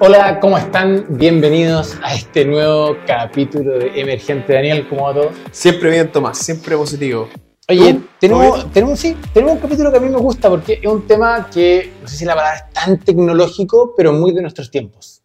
[0.00, 1.06] Hola, ¿cómo están?
[1.08, 4.52] Bienvenidos a este nuevo capítulo de Emergente.
[4.52, 5.30] Daniel, ¿cómo va todo?
[5.50, 7.28] Siempre bien, Tomás, siempre positivo.
[7.68, 8.06] Oye, ¿Tú?
[8.20, 11.50] tenemos, tenemos, sí, tenemos un capítulo que a mí me gusta porque es un tema
[11.52, 15.20] que, no sé si la palabra es tan tecnológico, pero muy de nuestros tiempos.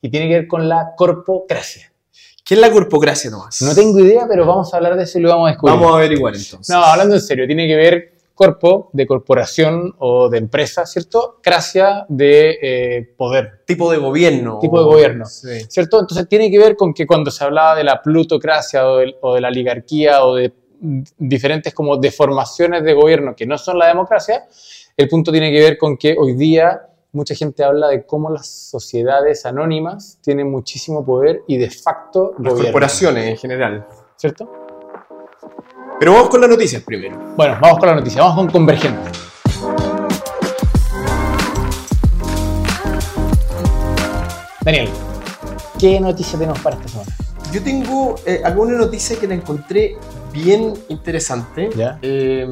[0.00, 1.92] Y tiene que ver con la corpocracia.
[2.42, 3.60] ¿Qué es la corpocracia, Tomás?
[3.60, 5.76] No tengo idea, pero vamos a hablar de eso y lo vamos a descubrir.
[5.76, 6.74] Vamos a averiguar entonces.
[6.74, 11.38] No, hablando en serio, tiene que ver corpo de corporación o de empresa, ¿cierto?
[11.42, 14.58] Cracia de eh, poder, Tipo de gobierno.
[14.60, 15.24] Tipo de gobierno.
[15.24, 15.62] Sí.
[15.68, 15.98] ¿cierto?
[15.98, 19.34] Entonces tiene que ver con que cuando se hablaba de la plutocracia o, del- o
[19.34, 20.52] de la oligarquía o de
[21.18, 24.44] diferentes como deformaciones de gobierno que no son la democracia,
[24.96, 26.82] el punto tiene que ver con que hoy día
[27.12, 32.52] mucha gente habla de cómo las sociedades anónimas tienen muchísimo poder y de facto Las
[32.52, 33.86] gobiernan, corporaciones en general.
[34.16, 34.65] ¿cierto?
[35.98, 37.16] Pero vamos con las noticias primero.
[37.36, 39.10] Bueno, vamos con la noticia, vamos con Convergente.
[44.60, 44.88] Daniel,
[45.78, 47.16] ¿qué noticia tenemos para esta semana?
[47.50, 49.96] Yo tengo eh, alguna noticia que la encontré
[50.32, 51.70] bien interesante.
[51.74, 51.98] Ya.
[52.02, 52.46] Eh,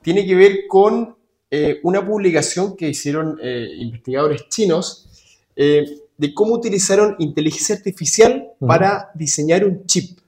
[0.00, 1.16] tiene que ver con
[1.50, 5.06] eh, una publicación que hicieron eh, investigadores chinos
[5.54, 5.84] eh,
[6.16, 10.18] de cómo utilizaron inteligencia artificial para diseñar un chip.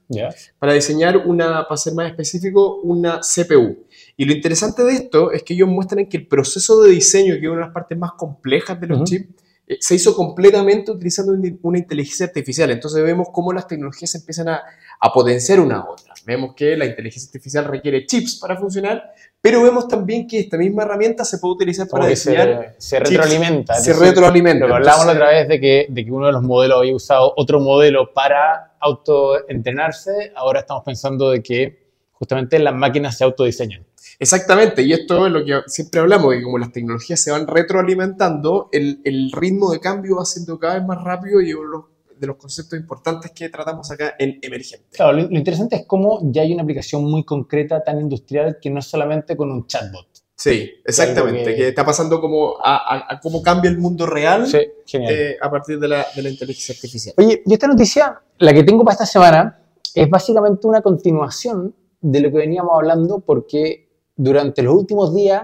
[0.59, 3.87] Para diseñar una, para ser más específico, una CPU.
[4.17, 7.43] Y lo interesante de esto es que ellos muestran que el proceso de diseño, que
[7.43, 9.29] es una de las partes más complejas de los chips,
[9.67, 12.71] eh, se hizo completamente utilizando una una inteligencia artificial.
[12.71, 14.63] Entonces vemos cómo las tecnologías empiezan a,
[15.01, 16.13] a potenciar una a otra.
[16.27, 20.83] Vemos que la inteligencia artificial requiere chips para funcionar, pero vemos también que esta misma
[20.83, 22.75] herramienta se puede utilizar para se, diseñar...
[22.79, 23.75] se retroalimenta.
[23.75, 24.67] se decir, retroalimenta.
[24.67, 27.33] Lo hablábamos la otra vez de que, de que uno de los modelos había usado
[27.37, 31.81] otro modelo para autoentrenarse, ahora estamos pensando de que
[32.13, 33.87] justamente las máquinas se autodiseñan.
[34.19, 38.69] Exactamente, y esto es lo que siempre hablamos, que como las tecnologías se van retroalimentando,
[38.73, 41.85] el, el ritmo de cambio va siendo cada vez más rápido y los,
[42.21, 44.87] de los conceptos importantes que tratamos acá en Emergente.
[44.93, 48.71] Claro, lo, lo interesante es cómo ya hay una aplicación muy concreta, tan industrial, que
[48.71, 50.07] no es solamente con un chatbot.
[50.37, 51.69] Sí, exactamente, que- que...
[51.69, 54.59] está pasando como a, a- a cómo cambia el mundo real Sí,
[54.95, 57.15] eh, a partir de la, de la inteligencia artificial.
[57.19, 59.61] Oye, y esta noticia, la que tengo para esta semana,
[59.95, 65.43] es básicamente una continuación de lo que veníamos hablando porque durante los últimos días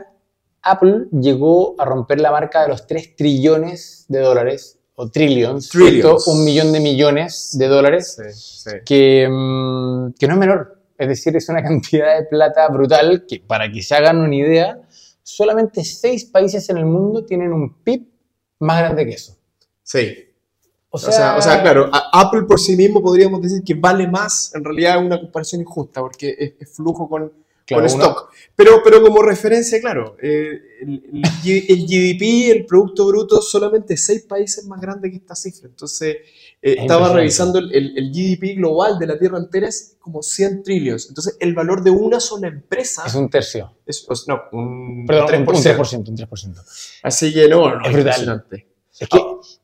[0.62, 5.70] Apple llegó a romper la marca de los 3 trillones de dólares, o trillions,
[6.26, 8.76] un millón de millones de dólares, Sí, sí.
[8.84, 10.82] que, mm, que no es menor.
[10.98, 14.80] Es decir, es una cantidad de plata brutal que, para que se hagan una idea,
[15.22, 18.06] solamente 6 países en el mundo tienen un PIB
[18.60, 19.36] más grande que eso.
[19.82, 20.16] Sí.
[20.88, 24.54] O O sea, o sea, claro, Apple por sí mismo podríamos decir que vale más,
[24.54, 27.30] en realidad es una comparación injusta, porque es, es flujo con,
[27.66, 28.30] claro, con stock.
[28.54, 31.02] Pero, pero como referencia, claro, eh, el,
[31.68, 35.68] el GDP, el Producto Bruto, solamente seis países más grande que esta cifra.
[35.68, 36.16] Entonces,
[36.62, 40.62] eh, estaba revisando el, el- el GDP global de la Tierra entera es como 100
[40.62, 41.08] trillones.
[41.08, 43.74] Entonces, el valor de una sola empresa es un tercio.
[43.84, 45.48] es, no, un Perdón, un- 3%.
[45.48, 46.62] un 3%, un 3%.
[47.02, 48.44] Así que no, no, Es brutal.
[48.98, 49.18] Es que,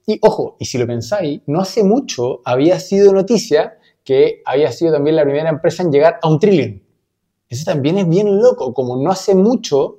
[0.07, 4.93] y ojo, y si lo pensáis, no hace mucho había sido noticia que había sido
[4.93, 6.82] también la primera empresa en llegar a un trillón.
[7.53, 9.99] Eso también es bien loco, como no hace mucho.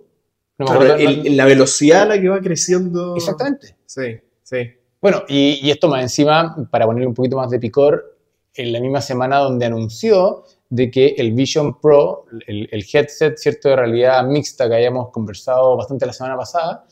[0.57, 3.15] no Claro, acuerdo- el- la velocidad a la que va creciendo.
[3.15, 3.75] exactamente.
[3.85, 4.57] Sí, sí.
[5.01, 8.17] Bueno, y, y esto más encima, para ponerle un poquito más de picor,
[8.55, 13.69] en la misma semana donde anunció de que el Vision Pro, el, el headset, ¿cierto?,
[13.69, 16.85] de realidad mixta que habíamos conversado bastante la semana pasada,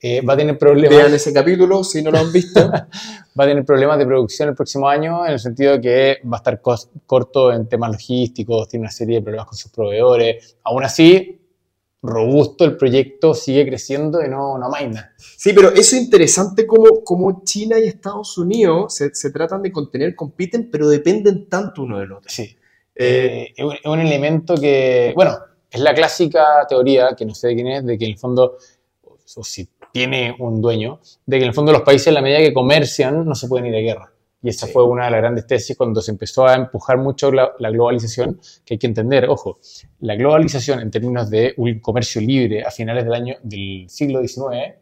[0.00, 0.96] eh, va a tener problemas.
[0.96, 2.70] Vean ese capítulo si no lo han visto.
[2.70, 6.36] va a tener problemas de producción el próximo año, en el sentido de que va
[6.36, 6.60] a estar
[7.06, 10.56] corto en temas logísticos, tiene una serie de problemas con sus proveedores.
[10.64, 11.40] Aún así,
[12.02, 15.14] robusto el proyecto, sigue creciendo y no, no amaina.
[15.18, 19.72] Sí, pero eso es interesante como, como China y Estados Unidos se, se tratan de
[19.72, 22.30] contener, compiten, pero dependen tanto uno del otro.
[22.30, 22.42] Sí.
[22.42, 22.56] Eh,
[22.98, 25.38] Eh, es, un, es un elemento que, bueno,
[25.70, 28.56] es la clásica teoría, que no sé de quién es, de que en el fondo,
[29.02, 32.38] o si tiene un dueño, de que en el fondo los países, en la medida
[32.40, 34.12] que comercian, no se pueden ir a guerra.
[34.42, 34.72] Y esa Sí.
[34.74, 38.38] fue una de las grandes tesis cuando se empezó a empujar mucho la, la globalización,
[38.64, 39.58] que hay que entender, ojo,
[40.00, 44.74] la globalización en términos de un comercio libre a finales del año del siglo XIX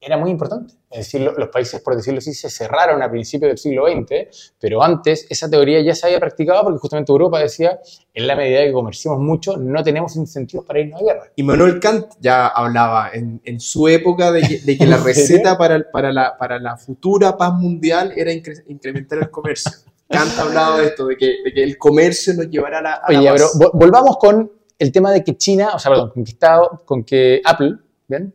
[0.00, 0.74] era muy importante.
[0.90, 4.52] Es decir, lo- los países, por decirlo así, se cerraron a principios del siglo XX,
[4.60, 7.80] pero antes esa teoría ya se había practicado porque justamente Europa decía,
[8.14, 11.22] en la medida que comerciamos mucho, no tenemos incentivos para irnos a guerra.
[11.34, 15.58] Y Manuel Kant ya hablaba en, en su época de que, de que la receta
[15.58, 19.72] para, para, la, para la futura paz mundial era incre- incrementar el comercio.
[20.08, 23.12] Kant hablaba de esto, de que, de que el comercio nos llevará a la, a
[23.12, 23.58] la Oye, pero paz.
[23.60, 27.02] vo- volvamos con el tema de que China, o sea, perdón, con que, Estado- con
[27.04, 27.74] que Apple,
[28.06, 28.32] ¿bien?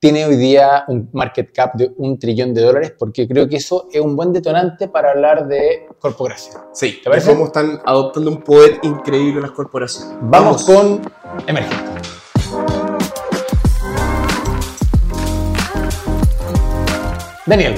[0.00, 3.86] Tiene hoy día un market cap de un trillón de dólares, porque creo que eso
[3.92, 6.62] es un buen detonante para hablar de corporación.
[6.72, 7.32] Sí, ¿Te ¿te parece?
[7.32, 10.16] cómo están adoptando un poder increíble las corporaciones.
[10.22, 11.02] Vamos, con
[11.46, 12.00] emergente.
[17.44, 17.74] Daniel,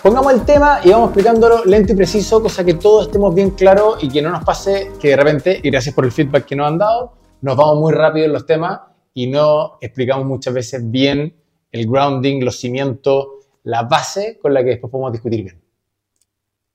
[0.00, 4.00] pongamos el tema y vamos explicándolo lento y preciso, cosa que todos estemos bien claros
[4.00, 6.68] y que no nos pase que de repente, y gracias por el feedback que nos
[6.68, 8.78] han dado, nos vamos muy rápido en los temas
[9.12, 11.34] y no explicamos muchas veces bien
[11.74, 13.26] el grounding, los cimientos,
[13.64, 15.60] la base con la que después podemos discutir bien.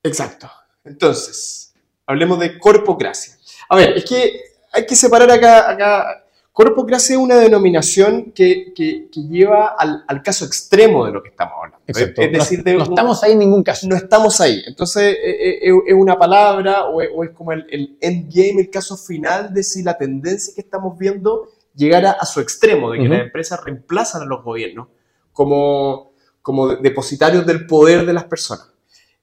[0.03, 0.49] Exacto.
[0.83, 1.73] Entonces,
[2.05, 3.33] hablemos de corpocracia.
[3.69, 4.41] A ver, es que
[4.73, 5.69] hay que separar acá.
[5.71, 6.25] acá.
[6.51, 11.29] Corpocracia es una denominación que, que- que lleva al, al caso extremo de lo que
[11.29, 11.77] estamos hablando.
[11.87, 12.21] Exacto.
[12.21, 13.87] Es decir, no, de no un- estamos ahí en ningún caso.
[13.87, 14.61] no estamos ahí.
[14.67, 18.61] Entonces, eh, eh, eh, es una palabra o es, o es como el, el endgame,
[18.63, 21.49] el caso final de si la tendencia que estamos viendo
[21.79, 24.89] llegara a su extremo, de que las empresas reemplazan a los gobiernos
[25.31, 26.11] como,
[26.41, 28.67] como depositarios del poder de las personas.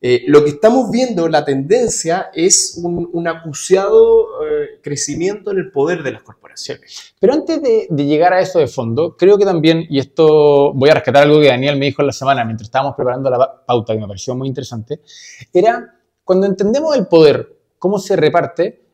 [0.00, 5.70] Eh, lo que estamos viendo, la tendencia, es un, un acuciado eh, crecimiento en el
[5.70, 7.14] poder de las corporaciones.
[7.19, 10.91] Pero antes de, de llegar a eso de fondo, creo que también, y esto voy
[10.91, 13.64] a rescatar algo que Daniel me dijo en la semana mientras estábamos preparando la pa-
[13.67, 15.00] pauta, que me pareció muy interesante,
[15.52, 15.94] era
[16.25, 18.86] cuando entendemos el poder, cómo se reparte,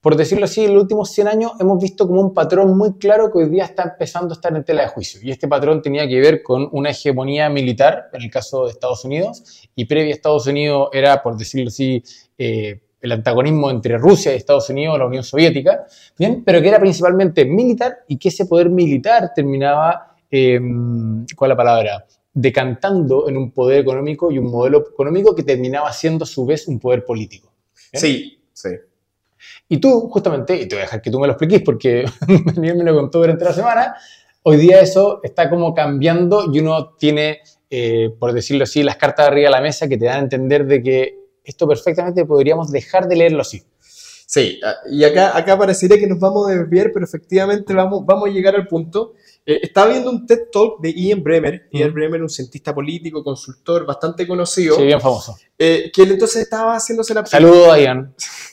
[0.00, 3.30] por decirlo así, en los últimos 100 años hemos visto como un patrón muy claro
[3.30, 5.20] que hoy día está empezando a estar en tela de juicio.
[5.22, 9.04] Y este patrón tenía que ver con una hegemonía militar, en el caso de Estados
[9.04, 12.02] Unidos, y previa a Estados Unidos era, por decirlo así,
[12.38, 15.86] eh, el antagonismo entre Rusia y Estados Unidos, la Unión Soviética,
[16.18, 20.58] Bien, pero que era principalmente militar y que ese poder militar terminaba, eh,
[21.36, 22.06] ¿cuál es la palabra?
[22.32, 26.68] Decantando en un poder económico y un modelo económico que terminaba siendo a su vez
[26.68, 27.52] un poder político.
[27.92, 28.70] Sí, sí.
[29.68, 32.04] Y tú, justamente, y te voy a dejar que tú me lo expliques porque
[32.54, 33.94] Daniel me lo contó durante la semana,
[34.42, 37.40] hoy día eso está como cambiando y uno tiene,
[37.70, 40.66] eh, por decirlo así, las cartas arriba de la mesa que te dan a entender
[40.66, 43.62] de que esto perfectamente podríamos dejar de leerlo así.
[44.26, 48.28] Sí, ah, y acá, acá parecería que nos vamos a desviar, pero efectivamente vamos, vamos
[48.28, 49.14] a llegar al punto.
[49.44, 51.66] Eh, estaba viendo un TED Talk de Ian Bremer.
[51.72, 51.94] Ian Mm.
[51.94, 55.36] Bremer, un cientista político, consultor bastante conocido, Sí, bien famoso.
[55.58, 58.14] eh, que él entonces estaba haciéndose la, Saludos a Ian.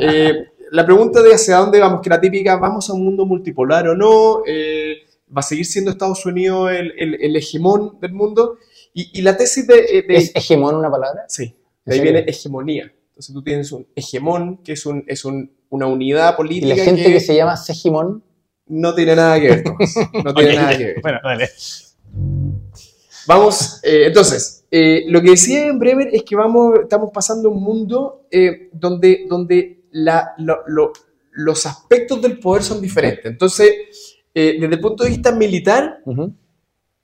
[0.00, 3.88] eh, la pregunta de hacia dónde vamos, que la típica, ¿vamos a un mundo multipolar
[3.88, 4.42] o no?
[4.46, 4.96] Eh,
[5.34, 8.58] ¿Va a seguir siendo Estados Unidos el, el- el hegemón del mundo?
[8.94, 9.74] Y, y la tesis de...
[9.78, 11.24] eh, de- ¿Es hegemón una palabra?
[11.28, 11.54] Sí, ¿En
[11.84, 12.92] de ahí viene hegemonía.
[13.08, 16.84] Entonces tú tienes un hegemón, que es, un, es un- una unidad Y política la
[16.84, 18.22] gente que, se llama Segimón.
[18.66, 19.64] no tiene nada que ver.
[19.64, 19.94] Tomás.
[20.24, 21.00] No tiene nada que ver.
[21.02, 21.48] Bueno, dale.
[23.26, 27.62] Vamos, eh, entonces, eh, lo que decía en Bremer es que vamos, estamos pasando un
[27.62, 30.92] mundo eh, donde, donde la- lo- lo-
[31.32, 33.24] los aspectos del poder son diferentes.
[33.24, 33.70] Entonces,
[34.34, 36.32] eh, desde el punto de vista militar, Ujú.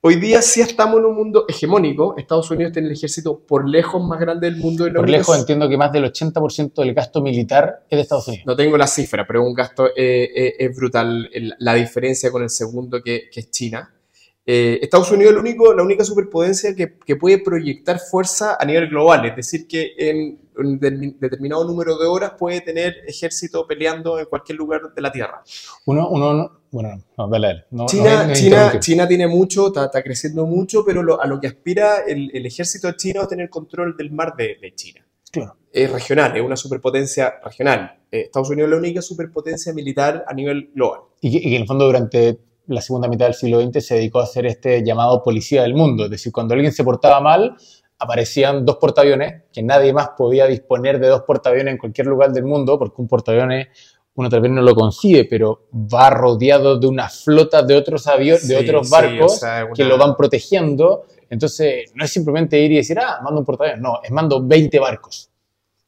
[0.02, 2.14] hoy día sí estamos en un mundo hegemónico.
[2.18, 4.86] Estados Unidos tiene el ejército por lejos más grande del mundo.
[4.88, 8.46] la Por lejos entiendo que más del 80% del gasto militar es de Estados Unidos.
[8.46, 12.42] No tengo la cifra, pero es un gasto eh, eh, es brutal la diferencia con
[12.42, 13.94] el segundo que, que es China.
[14.44, 18.64] Eh, Estados Unidos es el único, la única superpotencia que, que puede proyectar fuerza a
[18.64, 23.64] nivel global, es decir, que en un determin- determinado número de horas puede tener ejército
[23.68, 25.42] peleando en cualquier lugar de la Tierra.
[25.86, 27.64] Uno, uno, no- bueno, no, dale, dale.
[27.70, 31.46] No, no China, no tiene mucho, está, está creciendo mucho, pero lo- a lo que
[31.46, 35.06] aspira el, el ejército chino es tener control del mar de, de China.
[35.30, 35.56] Claro.
[35.72, 38.00] Es regional, es una superpotencia regional.
[38.10, 41.00] Eh, Estados Unidos es la única superpotencia militar a nivel global.
[41.20, 44.24] Y y en el fondo durante la segunda mitad del siglo XX se dedicó a
[44.24, 46.04] hacer este llamado policía del mundo.
[46.04, 47.56] Es decir, cuando alguien se portaba mal,
[47.98, 52.44] aparecían dos portaaviones, que nadie más podía disponer de dos portaaviones en cualquier lugar del
[52.44, 53.68] mundo, porque un portaaviones
[54.14, 58.46] uno tal vez no lo concibe, pero va rodeado de una flota de otros aviones,
[58.46, 61.04] de otros sí, barcos o sea, una- que lo van protegiendo.
[61.30, 63.82] Entonces, no es simplemente ir y decir, ah, mando un portaaviones.
[63.82, 65.30] No, es mando 20 barcos.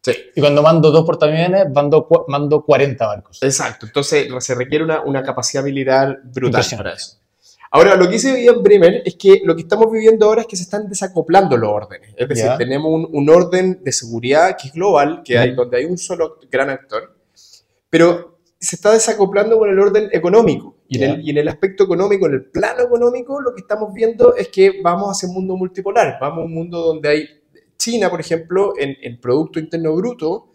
[0.04, 0.12] Sí.
[0.34, 3.42] Y cuando mando dos portaaviones, mando, mando 40 barcos.
[3.42, 7.16] Exacto, entonces se requiere una, una capacidad militar brutal para eso.
[7.70, 10.56] Ahora, lo que dice Ian Bremer es que lo que estamos viviendo ahora es que
[10.56, 12.14] se están desacoplando los órdenes.
[12.16, 15.56] Es decir, tenemos un, un orden de seguridad que es global, que hay, Mm.
[15.56, 17.16] donde hay un solo gran actor,
[17.90, 20.76] pero se está desacoplando con el orden económico.
[20.86, 23.92] Y, en el, y en el aspecto económico, en el plano económico, lo que estamos
[23.92, 26.18] viendo es que vamos hacia un mundo multipolar.
[26.20, 27.26] Vamos a un mundo donde hay
[27.76, 30.50] China, por ejemplo, en Producto Interno Bruto,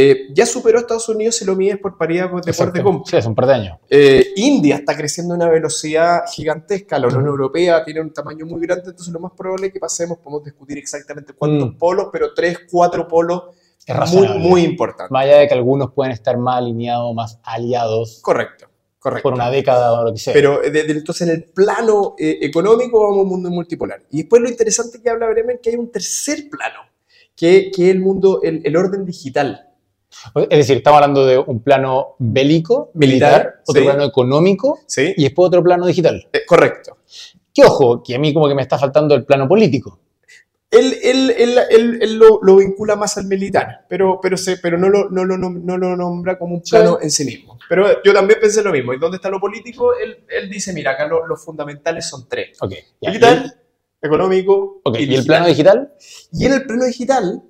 [0.00, 2.80] eh, ya superó a Estados Unidos si lo mides por paridad de Exacto.
[2.84, 3.10] compra.
[3.10, 3.78] Sí, hace un par de años.
[3.90, 7.26] Eh, India está creciendo a una velocidad gigantesca, la Unión.
[7.26, 10.78] Europea tiene un tamaño muy grande, entonces lo más probable es que pasemos, podemos discutir
[10.78, 11.78] exactamente cuántos Mm.
[11.78, 13.42] polos, pero tres, cuatro polos
[13.86, 15.10] Es muy, muy importantes.
[15.10, 18.20] Más allá de que algunos pueden estar más alineados, más aliados.
[18.22, 18.67] Correcto.
[18.98, 19.22] Correcto.
[19.22, 20.32] por una década o lo que sea.
[20.32, 24.02] Pero eh, de- de- entonces en el plano eh, económico vamos a un mundo multipolar.
[24.10, 26.80] Y después lo interesante que habla Bremen que hay un tercer plano,
[27.36, 29.68] que, que es el mundo, el, el orden digital.
[30.34, 33.86] es decir, estamos hablando de un plano bélico, militar, Militar, otro sí.
[33.88, 35.14] plano económico ¿Sí?
[35.16, 36.26] y después otro plano digital.
[36.32, 36.98] Eh, correcto.
[37.54, 40.00] Que ojo, que a mí como que me está faltando el plano político.
[40.70, 44.76] Él, él, él, él- él lo, lo vincula más al militar, pero, pero, se, pero
[44.76, 47.58] no, lo, no, lo, no lo nombra como un plano en sí mismo.
[47.70, 48.92] Pero yo también pensé lo mismo.
[48.92, 49.94] ¿Y dónde está lo político?
[49.96, 52.58] Él, él dice, mira, acá lo- los fundamentales son tres.
[52.60, 52.74] Ok.
[53.00, 53.08] ya.
[53.10, 53.54] Militar,
[54.02, 55.26] económico y ¿Y el digital.
[55.26, 55.92] plano digital?
[56.32, 57.42] Y en el plano digital,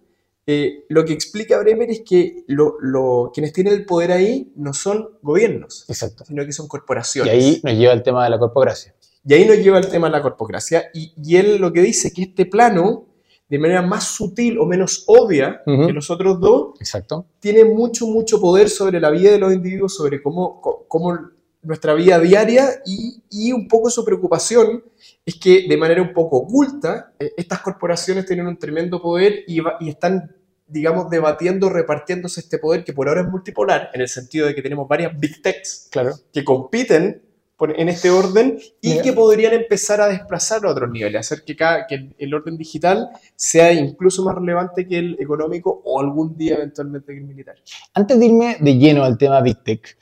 [0.46, 4.72] eh, lo que explica Bremer es que lo, lo- quienes tienen el poder ahí no
[4.72, 6.25] son gobiernos, Exacto.
[6.25, 7.32] sino que son Y corporaciones.
[7.34, 8.94] ahí nos lleva el tema de la corporacia.
[9.28, 10.85] Y ahí nos lleva el tema de la corpocracia.
[10.94, 13.04] Y, y él lo que dice que este plano,
[13.49, 17.26] de manera más sutil o menos obvia que los otros dos, Exacto.
[17.38, 21.18] tiene mucho, mucho poder sobre la vida de los individuos, sobre cómo, cómo
[21.61, 24.82] nuestra vida diaria y, y un poco su preocupación
[25.26, 29.61] es que de manera un poco oculta, eh, estas corporaciones tienen un tremendo poder y,
[29.61, 30.35] va- y están,
[30.66, 34.62] digamos, debatiendo, repartiéndose este poder que por ahora es multipolar, en el sentido de que
[34.62, 36.14] tenemos varias big techs Claro.
[36.32, 37.23] que compiten
[37.60, 39.02] en este orden y Mira.
[39.02, 43.08] que podrían empezar a desplazar a otros niveles, hacer que, cada, que el orden digital
[43.34, 47.56] sea incluso más relevante que el económico o algún día eventualmente que el militar.
[47.94, 49.98] Antes de irme de lleno al tema Big Tech,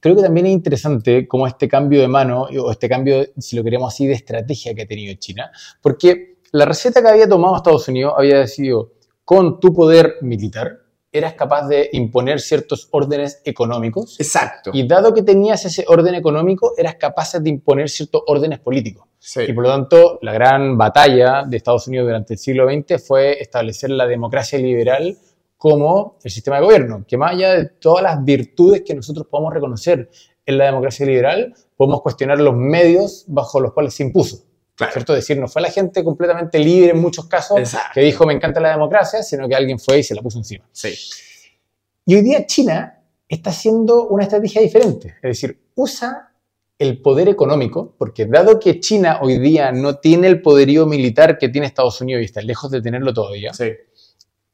[0.00, 3.64] creo que también es interesante cómo este cambio de mano, o este cambio, si lo
[3.64, 5.50] queremos así, de estrategia que ha tenido China,
[5.82, 8.92] porque la receta que había tomado Estados Unidos había sido,
[9.24, 10.79] con tu poder militar,
[11.12, 14.70] eras capaz de imponer ciertos órdenes económicos, Exacto.
[14.72, 19.08] y dado que tenías ese orden económico, eras capaz de imponer ciertos órdenes políticos.
[19.18, 19.42] Sí.
[19.48, 23.40] Y por lo tanto, la gran batalla de Estados Unidos durante el siglo XX fue
[23.40, 25.16] establecer la democracia liberal
[25.56, 29.52] como el sistema de gobierno, que más allá de todas las virtudes que nosotros podemos
[29.52, 30.08] reconocer
[30.46, 34.44] en la democracia liberal, podemos cuestionar los medios bajo los cuales se impuso.
[34.80, 34.92] Claro.
[34.94, 35.12] ¿Cierto?
[35.14, 37.90] Es decir, no fue la gente completamente libre en muchos casos Exacto.
[37.92, 40.64] que dijo me encanta la democracia, sino que alguien fue y se la puso encima.
[40.72, 40.94] Sí.
[42.06, 46.32] Y hoy día China está haciendo una estrategia diferente, es decir, usa
[46.78, 51.50] el poder económico, porque dado que China hoy día no tiene el poderío militar que
[51.50, 53.72] tiene Estados Unidos y está lejos de tenerlo todavía, Sí.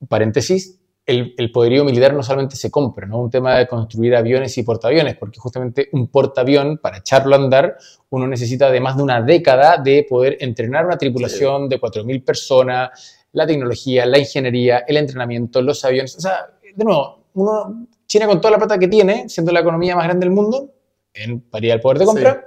[0.09, 4.17] paréntesis, el, el poderío militar no solamente se compra, no es un tema de construir
[4.17, 7.77] aviones y portaaviones, porque justamente un portaavión, para echarlo a andar,
[8.11, 13.19] uno necesita de más de una década de poder entrenar una tripulación de 4.000 personas,
[13.33, 16.17] la tecnología, la ingeniería, el entrenamiento, los aviones.
[16.17, 19.95] O sea, de nuevo, uno, China con toda la plata que tiene, siendo la economía
[19.95, 20.71] más grande del mundo,
[21.15, 22.45] en paridad del poder de compra,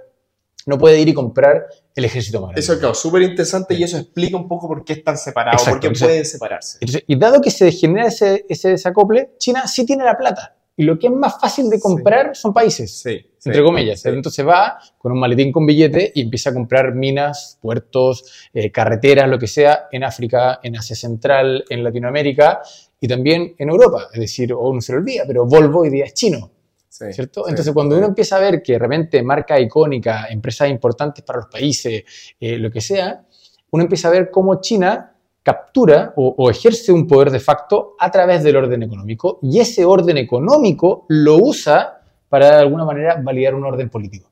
[0.70, 2.62] no puede ir y comprar el ejército más grande.
[2.62, 5.98] Eso, claro, súper interesante y eso explica un poco por qué están separados, Exacto, por
[5.98, 6.78] qué pueden separarse.
[6.80, 10.56] Entonces, y dado que se genera ese, ese desacople, China sí tiene la plata.
[10.78, 13.20] Y lo que es más fácil de comprar son países, Sí.
[13.44, 14.00] entre comillas.
[14.00, 14.08] Sí.
[14.08, 19.28] Entonces va con un maletín con billete y empieza a comprar minas, puertos, eh, carreteras,
[19.28, 22.62] lo que sea, en África, en Asia Central, en Latinoamérica
[23.02, 24.08] y también en Europa.
[24.14, 26.50] Es decir, uno se lo olvida, pero Volvo hoy día es chino.
[26.90, 27.44] Sí, ¿cierto?
[27.44, 28.00] sí, Entonces, cuando sí.
[28.00, 32.04] uno empieza a ver que de repente marca icónica, empresas importantes para los países,
[32.40, 33.24] eh, lo que sea,
[33.72, 38.12] uno empieza a ver cómo China captura o, o ejerce un poder de facto a
[38.12, 43.56] través del orden económico y ese orden económico lo usa para de alguna manera validar
[43.56, 44.30] un orden político.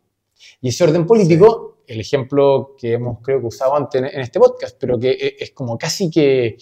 [0.62, 4.40] Y ese orden político, el ejemplo que hemos creo que usado antes en, en este
[4.40, 6.58] podcast, pero que e- es como casi que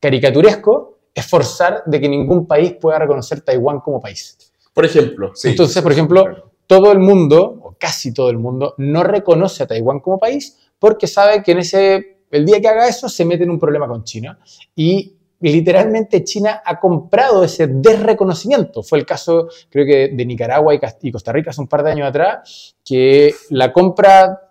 [0.00, 4.47] caricaturesco, es forzar de que ningún país pueda reconocer Taiwán como país.
[4.78, 5.48] Por ejemplo, sí.
[5.48, 6.52] Entonces, por ejemplo, Claro.
[6.68, 11.08] todo el mundo, o casi todo el mundo, no reconoce a Taiwán como país porque
[11.08, 14.04] sabe que en ese, el día que haga eso se mete en un problema con
[14.04, 14.38] China.
[14.76, 18.84] Y literalmente China ha comprado ese desreconocimiento.
[18.84, 22.08] Fue el caso, creo que, de Nicaragua y Costa Rica hace un par de años
[22.08, 24.47] atrás, que la compra,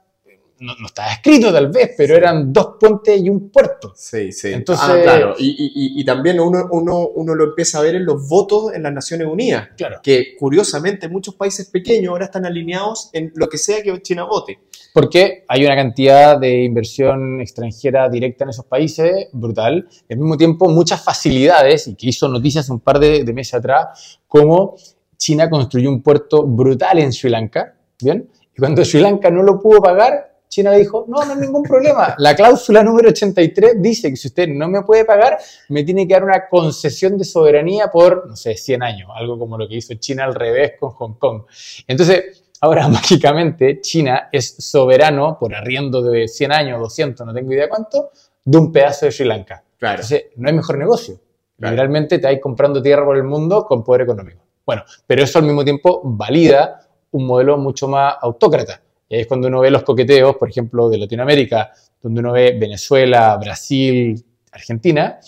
[0.60, 2.18] no, no estaba escrito tal vez, pero Sí.
[2.18, 3.94] eran dos puentes y un puerto.
[3.96, 4.54] Sí, sí.
[4.54, 5.36] Entonces- ah, claro.
[5.38, 8.74] Y, y- y- y también uno, uno, uno lo empieza a ver en los votos
[8.74, 10.00] en las Naciones Unidas, Claro.
[10.02, 14.60] que curiosamente muchos países pequeños ahora están alineados en lo que sea que China vote.
[14.94, 19.88] Porque hay una cantidad de inversión extranjera directa en esos países brutal.
[20.10, 24.20] Al mismo tiempo, muchas facilidades, y que hizo noticias un par de, de meses atrás,
[24.28, 24.76] como
[25.18, 28.30] China construyó un puerto brutal en Sri Lanka, ¿bien?
[28.56, 31.64] Y cuando Sri Lanka no lo pudo pagar, China le dijo, no, no hay ningún
[31.64, 32.16] problema.
[32.18, 35.38] La cláusula número 83 dice que si usted no me puede pagar,
[35.70, 39.58] me tiene que dar una concesión de soberanía por, no sé, 100 años, algo como
[39.58, 41.44] lo que hizo China al revés con Hong Kong.
[41.86, 47.68] Entonces, ahora mágicamente China es soberano por arriendo de 100 años, 200, no tengo idea
[47.70, 48.12] cuánto,
[48.44, 49.64] de un pedazo de Sri Lanka.
[49.78, 49.96] Claro.
[49.96, 51.20] Entonces, no hay mejor negocio.
[51.58, 51.72] Claro.
[51.72, 54.44] Literalmente te vais comprando tierra por el mundo con poder económico.
[54.66, 58.82] Bueno, pero eso al mismo tiempo valida un modelo mucho más autócrata.
[59.10, 61.72] Y ahí es cuando uno ve los coqueteos, por ejemplo, de Latinoamérica,
[62.02, 65.20] donde uno ve Venezuela, Brasil, Argentina,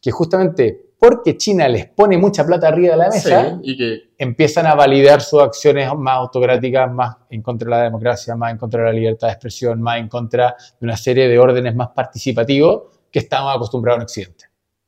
[0.00, 4.02] que justamente porque China les pone mucha plata arriba de la mesa, Sí, y que
[4.18, 8.58] empiezan a validar sus acciones más autocráticas, más en contra de la democracia, más en
[8.58, 11.88] contra de la libertad de expresión, más en contra de una serie de órdenes más
[11.88, 14.44] participativos que estamos acostumbrados en Occidente.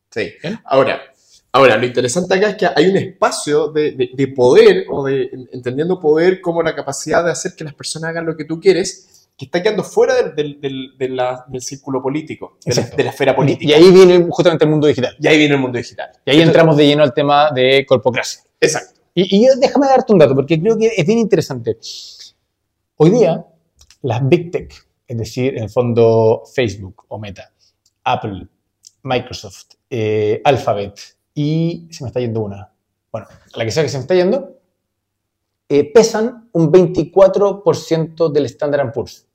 [0.09, 0.33] Sí.
[0.67, 1.01] Ahora,
[1.55, 5.31] ahora, lo interesante acá es que hay un espacio de, de- de poder, o de
[5.53, 9.29] entendiendo poder como la capacidad de hacer que las personas hagan lo que tú quieres,
[9.37, 12.97] que está quedando fuera del, del- del- de la- del círculo político, de la, Exacto.
[12.97, 13.71] de la esfera política.
[13.71, 15.17] Y ahí viene justamente el mundo digital.
[15.19, 16.11] Y ahí viene el mundo digital.
[16.25, 18.43] Y ahí Entonces- entramos de lleno al tema de corpocracia.
[18.61, 19.01] Exacto.
[19.15, 21.79] Y, y yo déjame darte un dato, porque creo que es bien interesante.
[22.97, 23.45] Hoy día,
[24.03, 24.73] las Big Tech,
[25.07, 27.51] es decir, en el fondo Facebook o Meta,
[28.05, 28.47] Apple,
[29.03, 32.73] Microsoft, eh, Alphabet y se me está yendo una.
[33.11, 34.59] Bueno, la que sea que se me está yendo,
[35.69, 39.27] eh, pesan un 24% del Standard Poor's.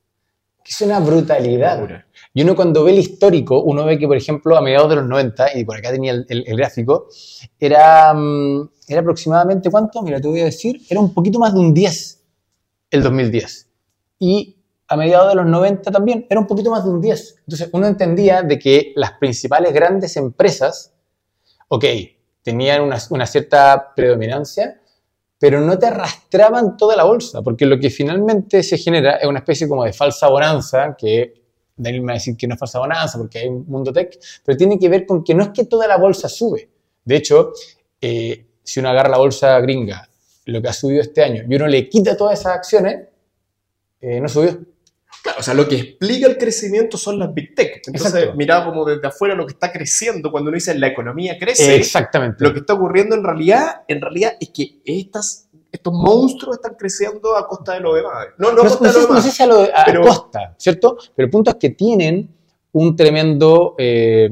[0.62, 2.04] Que es una brutalidad.
[2.34, 5.06] Y uno cuando ve el histórico, uno ve que, por ejemplo, a mediados de los
[5.06, 7.08] 90, y por acá tenía el, el- el gráfico,
[7.58, 10.02] era, mm, era aproximadamente, ¿cuánto?
[10.02, 12.22] Mira, te voy a decir, era un poquito más de un 10
[12.90, 13.68] el 2010.
[14.18, 14.56] Y
[14.88, 17.36] a mediados de los 90 también, era un poquito más de un 10.
[17.46, 20.92] Entonces uno entendía de que las principales grandes empresas,
[21.72, 21.84] ok,
[22.42, 24.80] tenían una, una cierta predominancia,
[25.38, 29.38] pero no te arrastraban toda la bolsa, porque lo que finalmente se genera es una
[29.38, 31.40] especie como de falsa bonanza, que
[31.76, 34.18] Daniel me va a decir que no es falsa bonanza porque hay un mundo tech,
[34.44, 36.68] pero tiene que ver con que no es que toda la bolsa sube.
[37.04, 37.52] De hecho,
[38.00, 40.08] eh, si uno agarra la bolsa gringa,
[40.46, 43.08] lo que ha subido este año, y uno le quita todas esas acciones,
[44.00, 44.58] eh, no subió.
[45.22, 47.82] Claro, o sea, lo que explica el crecimiento son las Big Tech.
[47.86, 48.36] Entonces, Exacto.
[48.36, 52.42] mirado como desde afuera lo que está creciendo, cuando uno dice la economía crece, Exactamente.
[52.42, 57.36] lo que está ocurriendo en realidad, en realidad es que estas, estos monstruos están creciendo
[57.36, 58.28] a costa de lo demás.
[58.38, 59.24] No, no a no, costa no de sé, lo no demás.
[59.24, 60.96] sé si a, lo, a pero- costa, ¿cierto?
[61.14, 62.34] Pero el punto es que tienen
[62.72, 64.28] un tremendo eh,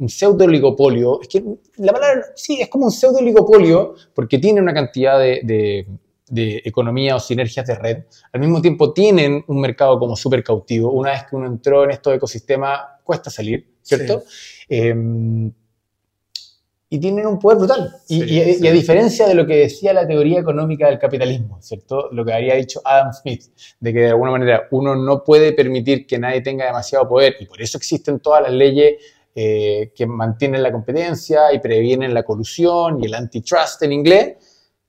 [0.00, 1.20] un pseudo oligopolio.
[1.22, 1.44] Es que
[1.76, 5.86] la palabra, sí, es como un pseudo oligopolio porque tienen una cantidad de, de-
[6.30, 7.98] de economía o sinergias de red.
[8.32, 10.90] Al mismo tiempo tienen un mercado como súper cautivo.
[10.92, 14.22] Una vez que uno entró en estos ecosistemas, cuesta salir, ¿cierto?
[14.68, 14.94] Eh,
[16.90, 17.90] y tienen un poder brutal.
[18.08, 18.64] Y, Sí, y- sí.
[18.64, 22.08] y a diferencia de lo que decía la teoría económica del capitalismo, ¿cierto?
[22.12, 23.42] Lo que habría dicho Adam Smith,
[23.78, 27.46] de que de alguna manera uno no puede permitir que nadie tenga demasiado poder, y
[27.46, 28.94] por eso existen todas las leyes
[29.34, 34.47] eh, que mantienen la competencia y previenen la colusión y el antitrust en inglés,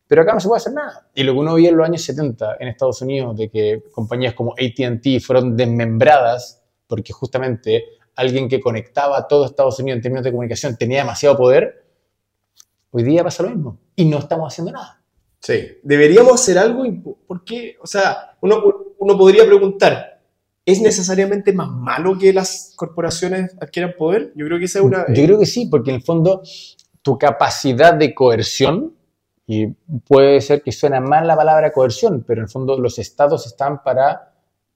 [0.10, 1.08] pero acá no se puede hacer nada.
[1.14, 4.34] Y lo que uno vio en los años 70 en Estados Unidos, de que compañías
[4.34, 10.24] como ATT fueron desmembradas porque justamente alguien que conectaba a todo Estados Unidos en términos
[10.26, 11.86] de comunicación tenía demasiado poder,
[12.90, 15.00] hoy día pasa lo mismo y no estamos haciendo nada.
[15.40, 17.78] Sí, deberíamos hacer algo, imp- ¿por qué?
[17.82, 18.64] O sea, uno,
[18.98, 20.22] uno podría preguntar,
[20.66, 24.34] ¿es necesariamente más malo que las corporaciones adquieran poder?
[24.36, 25.06] Yo creo que esa es una...
[25.14, 26.42] Yo creo que sí, porque en el fondo
[27.02, 28.96] tu capacidad de coerción,
[29.52, 29.66] y
[30.06, 33.82] puede ser que suena mal la palabra coerción, pero en el fondo los estados están
[33.82, 34.32] para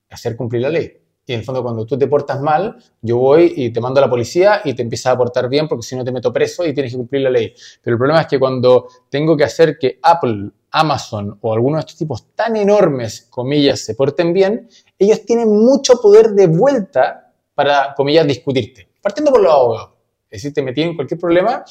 [0.10, 1.00] hacer cumplir la ley.
[1.28, 4.06] Y en el fondo cuando tú te portas mal, yo voy y te mando a
[4.06, 6.74] la policía y te empiezas a portar bien porque si no te meto preso y
[6.74, 7.54] tienes que cumplir la ley.
[7.84, 11.80] Pero el problema es que cuando tengo que hacer que Apple, Amazon o algunos de
[11.82, 17.94] estos tipos tan enormes, comillas, se porten bien, ellos tienen mucho poder de vuelta para,
[17.94, 18.90] comillas, discutirte.
[19.04, 19.92] Partiendo por los abogados.
[20.32, 21.64] Es decir, te metí en cualquier problema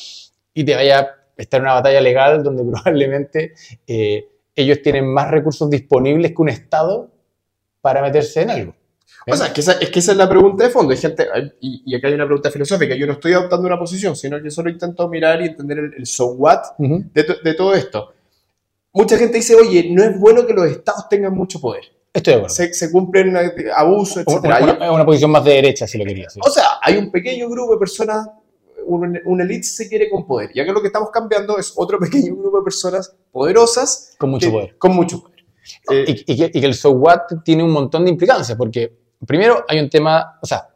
[0.55, 3.55] y te vaya a estar en una batalla legal donde probablemente
[3.87, 7.11] eh, ellos tienen más recursos disponibles que un Estado
[7.81, 8.75] para meterse en algo.
[9.27, 10.91] O sea, es que, esa, es que esa es la pregunta de fondo.
[10.93, 12.95] Hay gente, hay- y, y acá hay una pregunta filosófica.
[12.97, 16.07] Yo no estoy adoptando una posición, sino que solo intento mirar y entender el, el
[16.07, 17.05] so what Ujú.
[17.15, 18.13] de, to- de todo esto.
[18.93, 21.85] Mucha gente dice, oye, no es bueno que los estados tengan mucho poder.
[22.13, 22.55] Estoy de acuerdo.
[22.55, 24.65] Se, se cumplen eh, abusos, Una, etc.
[24.77, 26.33] una- una posición más de derecha, si lo querías.
[26.35, 26.41] sí.
[26.45, 28.29] O sea, hay un pequeño grupo de personas,
[28.87, 30.51] un, un elite se quiere con poder.
[30.55, 34.47] Y acá lo que estamos cambiando es otro pequeño grupo de personas poderosas Con mucho
[34.49, 34.79] que- poder.
[34.79, 35.33] Con mucho poder.
[35.91, 38.93] Eh, y, y que, y que el so what tiene un montón de implicancias, porque
[39.27, 40.69] primero hay un tema, o sea,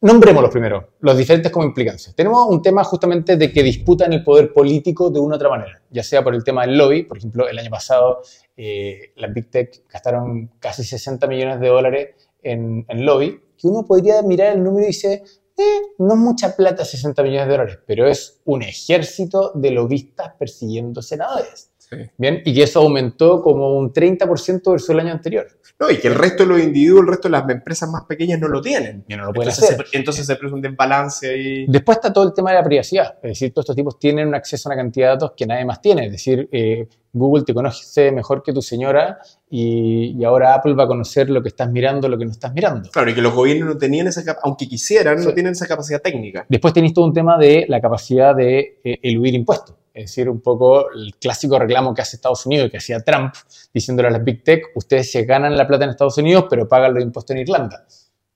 [0.00, 2.14] nombrémoslos primero, los diferentes como implicancias.
[2.14, 5.82] Tenemos un tema justamente de que disputan el poder político de una u otra manera,
[5.90, 8.20] ya sea por el tema del lobby, por ejemplo, el año pasado
[8.56, 13.84] eh, las Big Tech gastaron casi 60 millones de dólares en, en lobby, que uno
[13.86, 15.22] podría mirar el número y dice,
[15.56, 21.02] eh, no mucha plata 60 millones de dólares, pero es un ejército de lobistas persiguiendo
[21.02, 21.70] senadores.
[21.88, 21.96] Sí.
[22.18, 25.46] Bien, y que eso aumentó como un 30% versus el año anterior.
[25.78, 28.40] No, y que el resto de los individuos, el resto de las empresas más pequeñas
[28.40, 29.04] no lo tienen.
[29.06, 29.86] Y no lo pueden Entonces, hacer.
[29.86, 31.66] se, entonces se produce un desbalance ahí.
[31.68, 33.14] Después está todo el tema de la privacidad.
[33.22, 35.64] Es decir, todos estos tipos tienen un acceso a una cantidad de datos que nadie
[35.64, 36.06] más tiene.
[36.06, 39.18] Es decir, eh, Google te conoce mejor que tu señora
[39.48, 42.52] y, y ahora Apple va a conocer lo que estás mirando, lo que no estás
[42.52, 42.90] mirando.
[42.90, 45.26] Claro, y que los gobiernos no tenían esa capacidad, aunque quisieran, Sí.
[45.26, 46.46] no tienen esa capacidad técnica.
[46.48, 49.76] Después tenéis todo un tema de la capacidad de eh, eludir impuestos.
[49.96, 53.32] Es decir, un poco el clásico reclamo que hace Estados Unidos y que hacía Trump,
[53.72, 56.92] diciéndole a las Big Tech, ustedes se ganan la plata en Estados Unidos, pero pagan
[56.92, 57.86] los impuestos en Irlanda.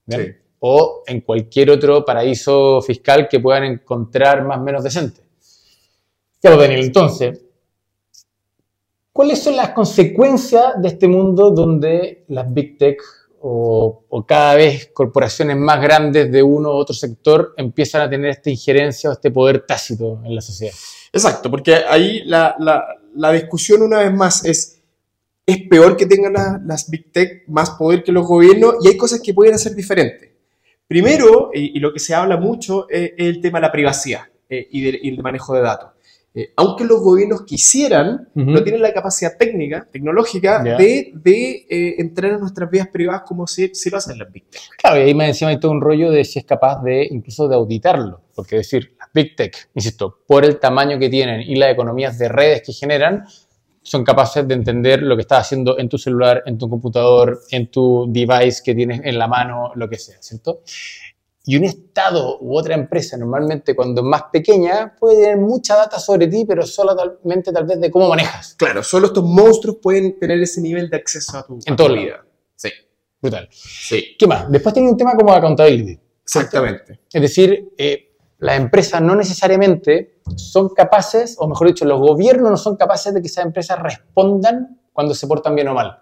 [0.07, 0.25] ¿Bien?
[0.25, 0.33] Sí.
[0.61, 5.21] O en cualquier otro paraíso fiscal que puedan encontrar más o menos decente.
[6.41, 7.45] Pues, Daniel, entonces,
[9.13, 13.03] ¿cuáles son las consecuencias de este mundo donde las Big Tech
[13.43, 18.51] o, cada vez corporaciones más grandes de uno u otro sector empiezan a tener esta
[18.51, 20.75] injerencia o este poder tácito en la sociedad?
[21.13, 24.81] Exacto, porque ahí la, la- la discusión una vez más es,
[25.45, 28.97] es peor que tengan la- las Big Tech más poder que los gobiernos y hay
[28.97, 30.29] cosas que pueden hacer diferentes.
[30.87, 34.67] Primero, y, lo que se habla mucho, es, es el tema de la privacidad eh,
[34.71, 35.91] y, y el manejo de datos.
[36.33, 38.51] Eh, aunque los gobiernos quisieran, Ujú.
[38.53, 40.77] no tienen la capacidad técnica, tecnológica, Ya.
[40.77, 44.49] de, de, eh, entrar en nuestras vidas privadas como si, si lo hacen las Big
[44.49, 44.61] Tech.
[44.79, 47.49] Claro, y ahí más encima hay todo un rollo de si es capaz de incluso
[47.49, 48.21] de auditarlo.
[48.35, 52.29] Porque decir, las Big Tech, insisto, por el tamaño que tienen y las economías de
[52.29, 53.25] redes que generan,
[53.83, 57.71] son capaces de entender lo que estás haciendo en tu celular, en tu computador, en
[57.73, 60.61] tu device que tienes en la mano, lo que sea, ¿cierto?
[61.47, 65.99] Y un Estado u otra empresa, normalmente cuando es más pequeña, puede tener mucha data
[65.99, 68.55] sobre ti, pero solamente tal vez de cómo manejas.
[68.59, 71.89] Claro, solo estos monstruos pueden tener ese nivel de acceso a tu, En a todo
[71.89, 72.07] tu lado.
[72.07, 72.25] vida.
[72.57, 72.69] Sí,
[73.23, 73.49] Brutal.
[73.51, 74.51] sí, ¿Qué más?
[74.51, 75.99] Después tiene un tema como accountability.
[76.23, 77.01] exactamente.
[77.13, 82.57] Es decir, eh, las empresas no necesariamente son capaces, o mejor dicho, los gobiernos no
[82.59, 85.99] son capaces de que esas empresas respondan cuando se portan bien o mal.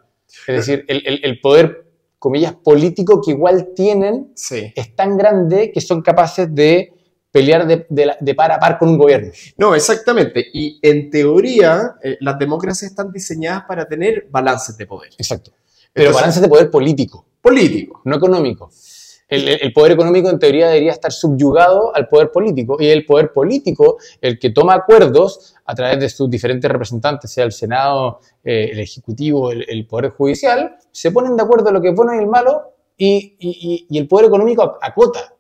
[0.47, 1.88] Es decir, el, el- el poder,
[2.19, 4.73] comillas, político que igual tienen Sí.
[4.75, 6.93] es tan grande que son capaces de
[7.31, 9.31] pelear de, de la- de par a par con un gobierno.
[9.59, 10.45] No, exactamente.
[10.53, 15.11] Y en teoría, eh, las democracias están diseñadas para tener balances de poder.
[15.19, 15.53] Exacto.
[15.93, 18.01] Pero Entonces, balance de poder político, político.
[18.05, 18.71] no económico.
[19.29, 23.33] El, el- poder económico en teoría debería estar subyugado al poder político y el poder
[23.33, 28.71] político el que toma acuerdos a través de sus diferentes representantes, sea el Senado, eh,
[28.73, 32.15] el Ejecutivo, el, el Poder Judicial, se ponen de acuerdo en lo que es bueno
[32.15, 35.35] y el malo y, y- y- el poder económico acota,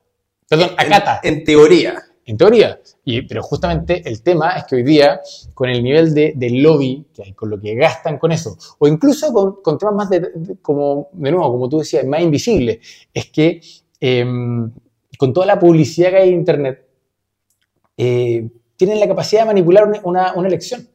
[0.48, 2.78] perdón, acata, en, En, en teoría.
[3.26, 5.20] pero justamente el tema es que hoy día,
[5.54, 9.32] con el nivel de, lobby que hay, con lo que gastan con eso, o incluso
[9.62, 12.78] con, temas más de, como, de nuevo, como tú decías, más invisibles,
[13.14, 13.62] es que
[13.98, 14.70] em,
[15.18, 16.86] con toda la publicidad que hay en Internet,
[17.96, 20.86] eh, tienen la capacidad de manipular una elección.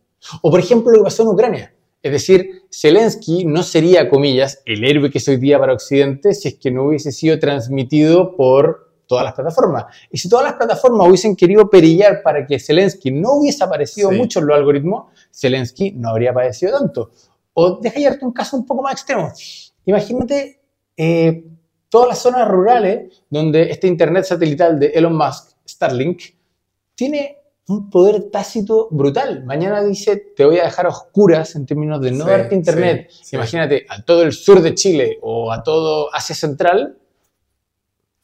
[0.42, 1.74] O por ejemplo lo que pasó en Ucrania.
[2.04, 6.50] Es decir, Zelensky no sería, comillas, el héroe que es hoy día para Occidente si
[6.50, 9.86] es que no hubiese sido transmitido por todas las plataformas.
[10.12, 14.16] Y si todas las plataformas hubiesen querido perillar para que Zelensky no hubiese aparecido Sí.
[14.18, 17.12] mucho en los algoritmos, Zelensky no habría aparecido tanto.
[17.54, 19.32] O deja llevarte un caso un poco más extremo.
[19.86, 20.60] Imagínate
[20.98, 21.44] eh,
[21.90, 26.22] todas las zonas rurales donde este internet satelital de Elon Musk, Starlink,
[26.96, 27.38] tiene
[27.68, 29.46] un poder tácito brutal.
[29.46, 33.08] Mañana dice, te voy a dejar a oscuras en términos de no Sí, darte internet.
[33.10, 33.36] sí, sí.
[33.38, 36.98] Imagínate a todo el sur de Chile o a todo Asia Central.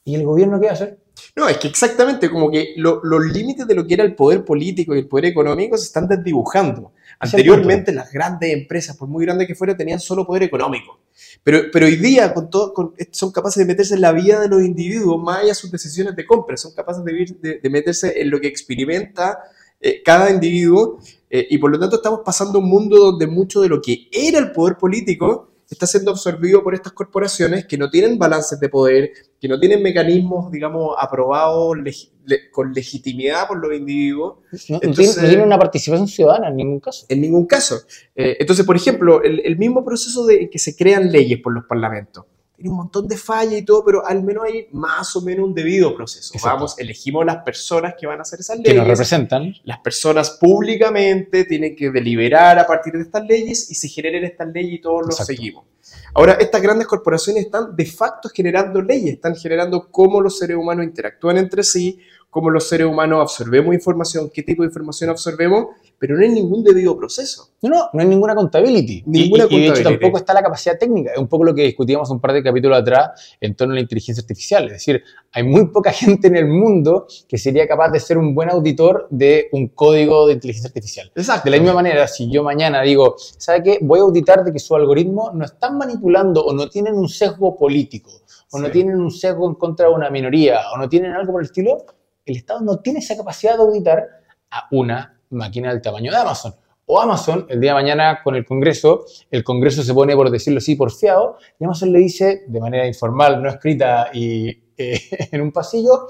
[0.04, 0.98] ¿Y el gobierno qué va a hacer?
[1.36, 4.44] No, es que exactamente como que lo- los límites de lo que era el poder
[4.44, 6.92] político y el poder económico se están desdibujando.
[7.18, 11.00] Anteriormente las grandes empresas, por muy grandes que fueran, tenían solo poder económico.
[11.42, 14.48] Pero, pero hoy día con todo, con- son capaces de meterse en la vida de
[14.48, 17.70] los individuos, más allá de sus decisiones de compra, son capaces de, vir- de- de
[17.70, 19.38] meterse en lo que experimenta
[19.82, 23.68] eh, cada individuo eh, y por lo tanto estamos pasando un mundo donde mucho de
[23.68, 28.18] lo que era el poder político está siendo absorbido por estas corporaciones que no tienen
[28.18, 33.72] balances de poder, que no tienen mecanismos, digamos, aprobados legi- le- con legitimidad por los
[33.76, 37.06] individuos, No, Entonces- tiene, no tiene una participación ciudadana en ningún caso.
[37.08, 37.76] en ningún caso.
[38.16, 41.64] Eh, entonces, por ejemplo, el, el mismo proceso de que se crean leyes por los
[41.64, 42.24] parlamentos.
[42.60, 45.54] Tiene un montón de fallas y todo, pero al menos hay más o menos un
[45.54, 46.34] debido proceso.
[46.34, 46.56] Exacto.
[46.56, 48.88] Vamos, elegimos las personas que van a hacer esas Que nos leyes.
[48.88, 49.54] representan.
[49.64, 54.48] Las personas públicamente tienen que deliberar a partir de estas leyes y se generen estas
[54.52, 55.32] leyes y todos los Exacto.
[55.32, 55.64] seguimos.
[56.12, 60.84] Ahora, estas grandes corporaciones están de facto generando leyes, están generando cómo los seres humanos
[60.84, 61.98] interactúan entre sí,
[62.30, 65.66] cómo los seres humanos absorbemos información, qué tipo de información absorbemos,
[65.98, 67.48] pero no hay ningún debido proceso.
[67.60, 69.02] No, no, no hay ninguna accountability.
[69.04, 71.12] Ninguna y, y de hecho tampoco está la capacidad técnica.
[71.12, 73.80] Es un poco lo que discutíamos un par de capítulos atrás en torno a la
[73.82, 74.64] inteligencia artificial.
[74.66, 78.34] Es decir, hay muy poca gente en el mundo que sería capaz de ser un
[78.34, 81.12] buen auditor de un código de inteligencia artificial.
[81.14, 81.44] Exacto.
[81.44, 83.78] De la misma manera, si yo mañana digo, ¿sabe qué?
[83.82, 87.56] Voy a auditar de que su algoritmo no están manipulando o no tienen un sesgo
[87.56, 88.10] político,
[88.52, 88.72] o no Sí.
[88.72, 91.84] tienen un sesgo en contra de una minoría, o no tienen algo por el estilo,
[92.30, 94.06] el Estado no tiene esa capacidad de auditar
[94.50, 96.54] a una máquina del tamaño de Amazon.
[96.86, 100.58] O Amazon, el día de mañana con el Congreso, el Congreso se pone, por decirlo
[100.58, 105.00] así, porfiado, y Amazon le dice, de manera informal, no escrita y eh,
[105.32, 106.08] en un pasillo,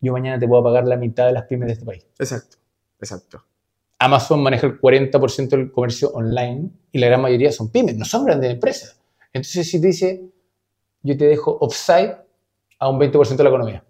[0.00, 2.06] yo mañana te puedo pagar la mitad de las pymes de este país.
[2.18, 2.56] Exacto,
[3.00, 3.44] exacto.
[3.98, 8.24] Amazon maneja el 40% del comercio online y la gran mayoría son pymes, no son
[8.24, 9.00] grandes empresas.
[9.32, 10.24] Entonces, si te dice,
[11.02, 12.16] yo te dejo offside
[12.78, 13.84] a un 20% de la economía.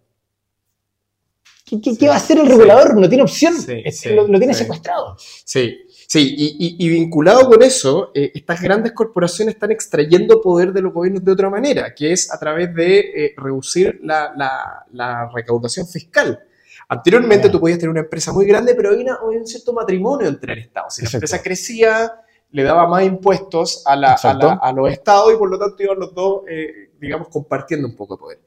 [1.68, 2.50] ¿Qué, qué- Sí, qué va a hacer el sí.
[2.52, 2.96] regulador?
[2.96, 3.54] No tiene opción.
[3.54, 3.83] Sí,
[4.14, 5.16] lo, lo tiene secuestrado.
[5.18, 10.72] Sí, sí, y, y- y vinculado con eso, eh, estas grandes corporaciones están extrayendo poder
[10.72, 14.87] de los gobiernos de otra manera, que es a través de eh, reducir la, la-
[14.92, 16.40] la recaudación fiscal.
[16.90, 20.59] Anteriormente tú podías tener una empresa muy grande, pero había, un cierto matrimonio entre el
[20.61, 20.88] Estado.
[20.88, 21.16] Si la Exacto.
[21.26, 22.12] empresa crecía,
[22.50, 25.98] le daba más impuestos a, la- a, a los estados y por lo tanto iban
[25.98, 28.38] los dos, eh, digamos, compartiendo un poco de poder.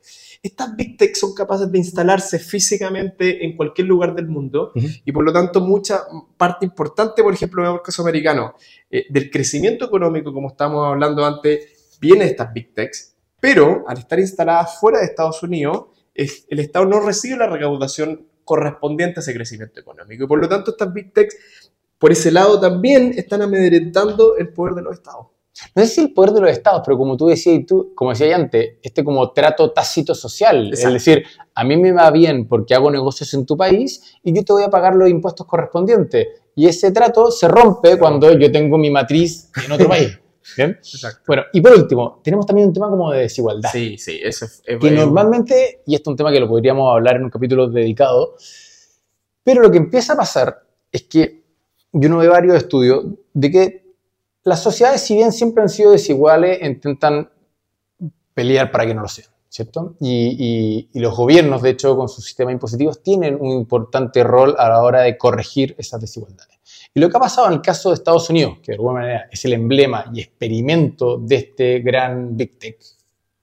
[0.44, 4.88] Estas big tech son capaces de instalarse físicamente en cualquier lugar del mundo Ujú.
[5.06, 6.02] y por lo tanto mucha
[6.36, 8.56] parte importante, por ejemplo, en el caso americano,
[8.90, 14.00] eh, del crecimiento económico, como estábamos hablando antes, viene de estas big techs, pero al
[14.00, 19.22] estar instaladas fuera de Estados Unidos, es- el Estado no recibe la recaudación correspondiente a
[19.22, 21.36] ese crecimiento económico y por lo tanto estas big techs
[22.00, 25.28] por ese lado también están amedrentando el poder de los estados.
[25.76, 28.12] No sé si el poder de los estados, pero como tú decías, y tú, como
[28.12, 30.70] decía antes, este como trato tácito social.
[30.70, 30.88] Exacto.
[30.88, 34.44] Es decir, a mí me va bien porque hago negocios en tu país y yo
[34.44, 36.28] te voy a pagar los impuestos correspondientes.
[36.56, 40.18] Y ese trato se rompe cuando yo tengo mi matriz en otro país.
[40.58, 40.72] ¿Bien?
[40.72, 41.22] Exacto.
[41.28, 43.70] Bueno, y por último, tenemos también un tema como de desigualdad.
[43.72, 44.64] Sí, sí, eso es...
[44.66, 47.68] es- que normalmente, y esto es un tema que lo podríamos hablar en un capítulo
[47.70, 48.36] dedicado,
[49.44, 51.44] pero lo que empieza a pasar es que
[51.94, 53.81] yo no veo varios estudios de que
[54.44, 57.30] las sociedades, si bien siempre han sido desiguales, intentan
[58.34, 59.96] pelear para que no lo sean, ¿cierto?
[60.00, 64.82] Y, los gobiernos, de hecho, con sus sistemas impositivos, tienen un importante rol a la
[64.82, 66.60] hora de corregir esas desigualdades.
[66.94, 69.30] Y lo que ha pasado en el caso de Estados Unidos, que de alguna manera
[69.32, 72.78] es el emblema y experimento de este gran Big Tech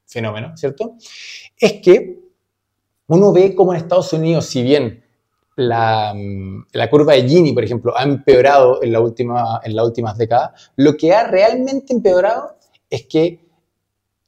[0.06, 0.96] fenómeno, ¿cierto?
[1.56, 2.18] Es que
[3.06, 5.04] uno ve cómo en Estados Unidos, si bien
[5.59, 6.14] la,
[6.88, 10.97] curva de Gini, por ejemplo, ha empeorado en, la última, en las últimas décadas, lo
[10.97, 12.57] que ha realmente empeorado
[12.88, 13.40] es que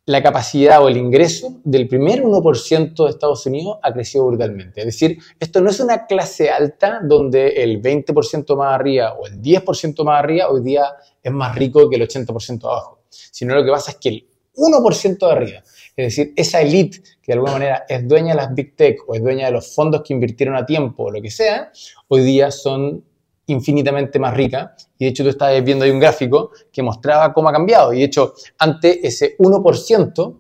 [0.07, 4.81] la capacidad o el ingreso del primer 1% de Estados Unidos ha crecido brutalmente.
[4.81, 9.41] Es decir, esto no es una clase alta donde el 20% más arriba o el
[9.41, 10.83] 10% más arriba hoy día
[11.23, 15.19] es más rico que el 80% abajo, sino lo que pasa es que el 1%
[15.19, 15.63] de arriba,
[16.07, 19.15] es decir, esa elite que de alguna manera es dueña de las big tech o
[19.15, 21.71] es dueña de los fondos que invirtieron a tiempo o lo que sea,
[22.09, 23.05] hoy día son
[23.47, 24.89] infinitamente más ricas.
[24.99, 27.93] Y de hecho tú estabas viendo ahí un gráfico que mostraba cómo ha cambiado.
[27.93, 30.37] Y de hecho, antes ese 1%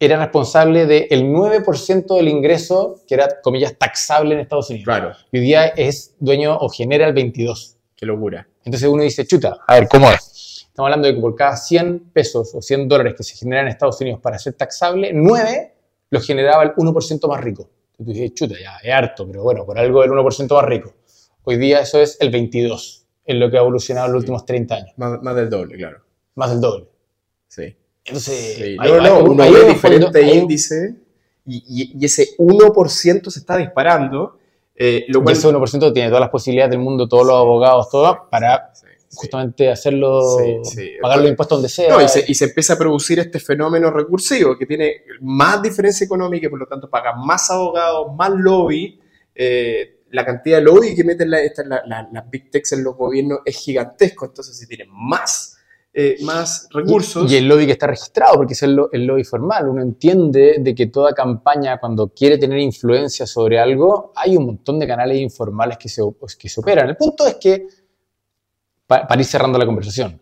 [0.00, 4.84] era responsable del 9% del ingreso que era, comillas, taxable en Estados Unidos.
[4.84, 7.74] Claro, Y hoy día es dueño o genera el 22%.
[7.96, 8.46] qué locura.
[8.64, 10.37] Entonces uno dice, chuta, a ver, ¿cómo es?
[10.78, 13.72] Estamos hablando de que por cada 100 pesos o 100 dólares que se generan en
[13.72, 15.74] Estados Unidos para ser taxable, 9
[16.10, 17.68] los generaba el 1% más rico.
[17.98, 20.94] Entonces tú dices, chuta, ya, es harto, pero bueno, por algo el 1% más rico.
[21.42, 24.74] Hoy día eso es el 22, en lo que ha evolucionado en los últimos 30
[24.76, 25.98] años, Más, más del doble, claro.
[26.36, 26.86] más del doble.
[27.48, 27.74] Sí.
[28.04, 30.94] Entonces, Sí, ahí- no, no, ahí- uno en el diferentes fondo- índices
[31.44, 34.38] y, y- y ese 1% se está disparando,
[34.76, 35.32] eh, lo Y cual...
[35.34, 38.86] ese 1% tiene todas las posibilidades del mundo, todos los abogados, todo, para sí.
[39.14, 41.88] Justamente hacerlo, Sí, pagar los impuestos donde sea.
[41.96, 46.04] No, y, se, y se empieza a producir este fenómeno recursivo que tiene más diferencia
[46.04, 49.00] económica y por lo tanto paga más abogados, más lobby.
[49.40, 52.82] eh, la cantidad de lobby que meten la- esta- la- la- las big techs en
[52.82, 55.56] los gobiernos es gigantesco, entonces si tienen más,
[55.92, 57.30] eh, más recursos.
[57.30, 59.68] Y, y el lobby que está registrado, porque es el, el lobby formal.
[59.68, 64.78] Uno entiende de que toda campaña, cuando quiere tener influencia sobre algo, hay un montón
[64.78, 66.02] de canales informales que se,
[66.38, 66.88] que se operan.
[66.88, 67.66] El punto es que,
[68.88, 70.20] pa- para ir cerrando la conversación,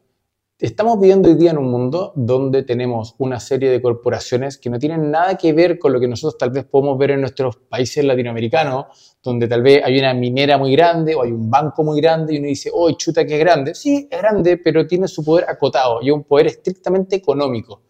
[0.58, 4.78] estamos viviendo hoy día en un mundo donde tenemos una serie de corporaciones que no
[4.78, 8.04] tienen nada que ver con lo que nosotros tal vez podemos ver en nuestros países
[8.04, 12.34] latinoamericanos, donde tal vez hay una minera muy grande o hay un banco muy grande
[12.34, 13.74] y uno dice, oh, chuta que es grande.
[13.74, 17.82] Sí, es grande, pero tiene su poder acotado y un poder estrictamente económico.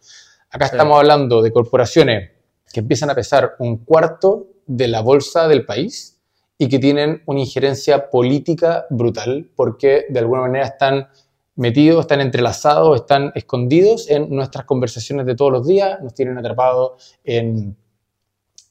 [0.51, 0.73] Acá Sí.
[0.75, 2.31] estamos hablando de corporaciones
[2.73, 6.15] que empiezan a pesar un cuarto de la bolsa del país
[6.59, 11.09] y que tienen una injerencia política brutal porque de alguna manera están
[11.55, 17.19] metidos, están entrelazados, están escondidos en nuestras conversaciones de todos los días, nos tienen atrapados
[17.25, 17.77] en,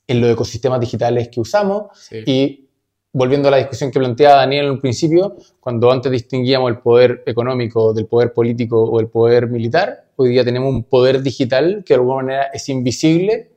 [0.07, 2.23] en los ecosistemas digitales que usamos Sí.
[2.25, 2.69] y
[3.11, 7.23] volviendo a la discusión que planteaba Daniel en un principio, cuando antes distinguíamos el poder
[7.25, 11.93] económico del poder político o el poder militar, hoy día tenemos un poder digital que
[11.93, 13.51] de alguna manera es invisible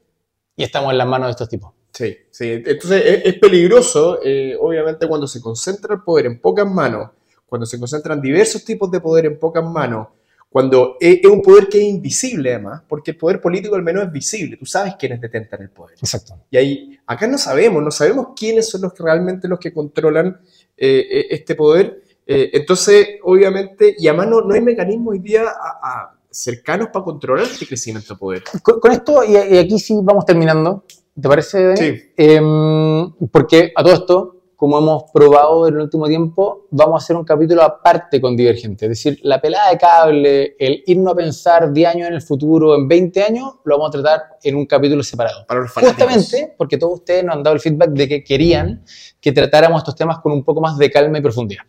[0.56, 1.72] y estamos en las manos de estos tipos.
[1.92, 2.62] Sí, sí.
[2.64, 7.10] Entonces es, es peligroso, eh, obviamente, cuando se concentra el poder en pocas manos,
[7.46, 10.08] cuando se concentran diversos tipos de poder en pocas manos,
[10.50, 14.04] cuando es, es un poder que es invisible además, porque el poder político al menos
[14.04, 15.96] es visible, tú sabes quiénes detentan el poder.
[16.00, 16.34] Exacto.
[16.50, 20.40] Y ahí, acá no sabemos, no sabemos quiénes son los que realmente los que controlan
[20.76, 22.02] eh, eh, este poder.
[22.26, 27.04] Eh, entonces, obviamente, y además no, no hay mecanismos hoy día a- a- cercanos para
[27.04, 28.42] controlar este crecimiento de poder.
[28.62, 30.84] Con, con esto, y, y aquí sí vamos terminando,
[31.20, 31.76] ¿te parece?
[31.76, 32.12] Sí.
[32.16, 37.14] Em, porque a todo esto, como hemos probado en el último tiempo, vamos a hacer
[37.14, 38.86] un capítulo aparte con Divergente.
[38.86, 42.74] Es decir, la pelada de cable, el irnos a pensar 10 años en el futuro,
[42.74, 45.46] en 20 años, lo vamos a tratar en un capítulo separado.
[45.46, 46.12] Para los fanáticos.
[46.12, 48.84] Justamente porque todos ustedes nos han dado el feedback de que querían
[49.20, 51.62] que tratáramos estos temas con un poco más de calma y profundidad.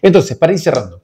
[0.00, 1.02] Entonces, para ir cerrando,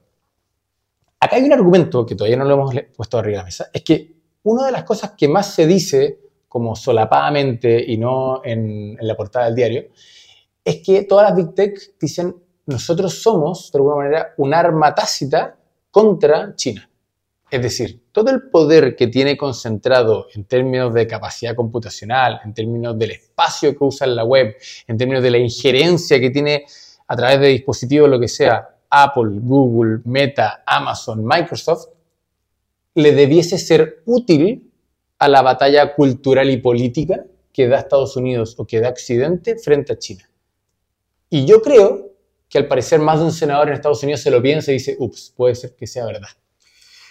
[1.19, 3.83] acá hay un argumento que todavía no lo hemos puesto arriba de la mesa, es
[3.83, 6.19] que una de las cosas que más se dice,
[6.51, 9.85] como solapadamente y no en, la portada del diario,
[10.65, 12.35] es que todas las Big Tech dicen,
[12.65, 15.55] nosotros somos, de alguna manera, un arma tácita
[15.89, 16.89] contra China.
[17.49, 22.99] Es decir, todo el poder que tiene concentrado en términos de capacidad computacional, en términos
[22.99, 24.53] del espacio que usa en la web,
[24.87, 26.65] en términos de la injerencia que tiene
[27.07, 31.87] a través de dispositivos, lo que sea, Apple, Google, Meta, Amazon, Microsoft,
[32.95, 34.70] le debiese ser útil
[35.21, 39.93] a la batalla cultural y política que da Estados Unidos o que da Occidente frente
[39.93, 40.27] a China.
[41.29, 42.09] Y yo creo
[42.49, 44.95] que al parecer más de un senador en Estados Unidos se lo piensa y dice,
[44.99, 46.29] ups, puede ser que sea verdad.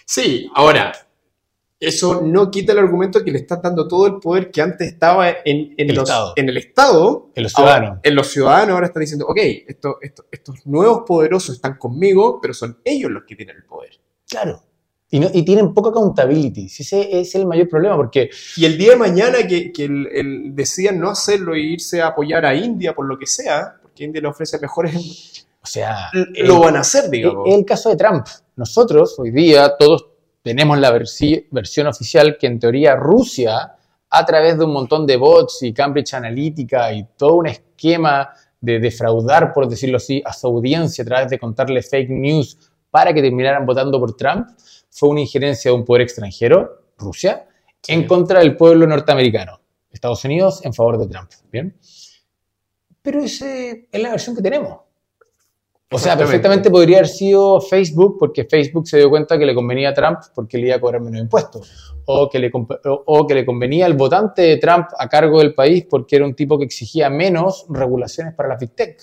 [0.05, 0.91] Sí, ahora,
[1.79, 5.29] eso no quita el argumento que le estás dando todo el poder que antes estaba
[5.29, 6.33] en, en El los- Estado.
[6.35, 7.31] en el Estado.
[7.33, 7.99] En los Ahora, ciudadanos.
[8.03, 12.53] en los ciudadanos ahora están diciendo, ok, esto- esto- estos nuevos poderosos están conmigo, pero
[12.53, 13.91] son ellos los que tienen el poder.
[14.27, 14.61] Claro.
[15.13, 16.65] Y, no- y tienen poca accountability.
[16.65, 20.55] Ese es el mayor problema porque Y el día de mañana que, que el- el-
[20.55, 24.21] decían no hacerlo e irse a apoyar a India por lo que sea, porque India
[24.21, 27.47] le ofrece mejores, O sea, lo van a hacer, digamos.
[27.47, 28.25] Es el caso de Trump.
[28.55, 30.07] Nosotros, hoy día, todos
[30.41, 33.73] tenemos la versi- versión oficial que en teoría Rusia,
[34.09, 38.79] a través de un montón de bots y Cambridge Analytica y todo un esquema de
[38.79, 42.57] defraudar, por decirlo así, a su audiencia a través de contarle fake news
[42.89, 44.47] para que terminaran votando por Trump,
[44.91, 47.47] fue una injerencia de un poder extranjero, Rusia,
[47.87, 49.59] en contra del pueblo norteamericano.
[49.89, 51.31] Estados Unidos en favor de Trump.
[51.51, 51.75] ¿Bien?
[53.01, 53.47] Pero esa
[53.91, 54.79] es la versión que tenemos.
[55.93, 59.89] O sea, perfectamente podría haber sido Facebook porque Facebook se dio cuenta que le convenía
[59.89, 61.93] a Trump porque le iba a cobrar menos impuestos.
[62.05, 65.85] O que, le, o que le convenía al votante de Trump a cargo del país
[65.89, 68.97] porque era un tipo que exigía menos regulaciones para las Big Tech.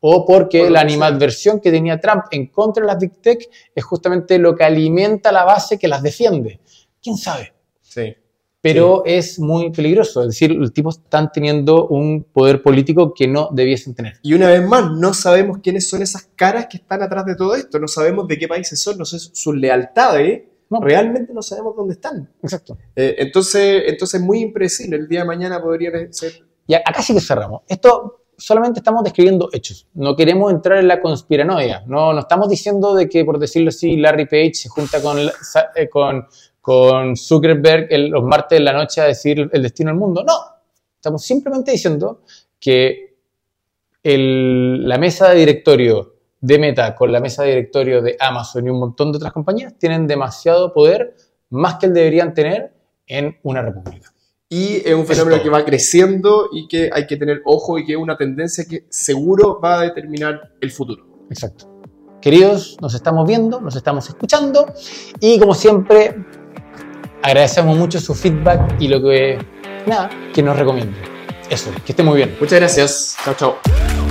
[0.00, 3.84] O porque Por la animadversión que tenía Trump en contra de las Big Tech es
[3.84, 6.60] justamente lo que alimenta la base que las defiende.
[7.02, 7.52] ¿Quién sabe?
[7.80, 8.14] Sí.
[8.60, 10.22] Pero es muy peligroso.
[10.22, 14.14] Es decir, los tipos están teniendo un poder político que no debiesen tener.
[14.22, 17.54] Y una vez más, no sabemos quiénes son esas caras que están atrás de todo
[17.54, 20.80] esto, no sabemos de qué países son, no sé sus lealtades, No.
[20.80, 22.28] realmente no sabemos dónde están.
[22.42, 22.76] Exacto.
[22.96, 26.32] Eh, entonces, entonces es muy impredecible, el día de mañana podría ser...
[26.66, 27.62] Y acá sí que cerramos.
[27.68, 29.86] Esto solamente estamos describiendo hechos.
[29.94, 31.82] No queremos entrar en la conspiranoia.
[31.86, 35.88] No, no estamos diciendo de que, por decirlo así, Larry Page se junta con, eh,
[35.88, 36.26] con,
[36.60, 40.22] con Zuckerberg el- los martes de la noche a decir el destino del mundo.
[40.24, 40.34] No.
[40.94, 42.22] Estamos simplemente diciendo
[42.58, 43.16] que
[44.02, 48.78] la mesa de directorio de Meta con la mesa de directorio de Amazon y un
[48.78, 51.16] montón de otras compañías tienen demasiado poder,
[51.50, 52.72] más que el deberían tener
[53.06, 54.12] en una república.
[54.48, 57.92] Y es un fenómeno que va creciendo y que hay que tener ojo y que
[57.94, 61.04] es una tendencia que seguro va a determinar el futuro.
[61.30, 61.68] Exacto.
[62.22, 64.72] Queridos, nos estamos viendo, nos estamos escuchando
[65.20, 66.14] y como siempre
[67.22, 69.38] agradecemos mucho su feedback y lo que
[69.86, 70.96] nada, que nos recomienden.
[71.50, 72.36] Eso, que esté muy bien.
[72.40, 73.16] Muchas gracias.
[73.24, 74.05] Chao, chao.